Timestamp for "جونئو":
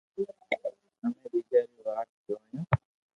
2.25-2.61